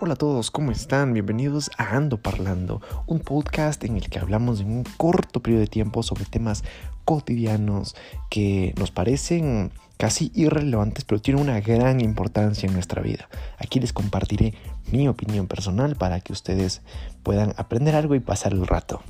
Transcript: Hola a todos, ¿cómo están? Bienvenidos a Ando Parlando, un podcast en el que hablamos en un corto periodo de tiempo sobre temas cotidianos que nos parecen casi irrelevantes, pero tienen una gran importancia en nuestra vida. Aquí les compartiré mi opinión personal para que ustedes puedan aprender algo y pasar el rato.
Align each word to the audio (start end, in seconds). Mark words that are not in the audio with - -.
Hola 0.00 0.12
a 0.12 0.16
todos, 0.16 0.52
¿cómo 0.52 0.70
están? 0.70 1.12
Bienvenidos 1.12 1.72
a 1.76 1.96
Ando 1.96 2.22
Parlando, 2.22 2.80
un 3.08 3.18
podcast 3.18 3.82
en 3.82 3.96
el 3.96 4.08
que 4.08 4.20
hablamos 4.20 4.60
en 4.60 4.70
un 4.70 4.84
corto 4.84 5.40
periodo 5.42 5.62
de 5.62 5.66
tiempo 5.66 6.04
sobre 6.04 6.24
temas 6.24 6.62
cotidianos 7.04 7.96
que 8.30 8.74
nos 8.78 8.92
parecen 8.92 9.72
casi 9.96 10.30
irrelevantes, 10.36 11.04
pero 11.04 11.20
tienen 11.20 11.42
una 11.42 11.58
gran 11.58 12.00
importancia 12.00 12.68
en 12.68 12.74
nuestra 12.74 13.02
vida. 13.02 13.28
Aquí 13.58 13.80
les 13.80 13.92
compartiré 13.92 14.54
mi 14.92 15.08
opinión 15.08 15.48
personal 15.48 15.96
para 15.96 16.20
que 16.20 16.32
ustedes 16.32 16.80
puedan 17.24 17.52
aprender 17.56 17.96
algo 17.96 18.14
y 18.14 18.20
pasar 18.20 18.52
el 18.52 18.68
rato. 18.68 19.02